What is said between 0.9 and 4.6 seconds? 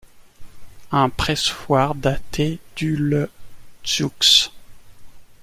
Un pressoir daté du le jouxte.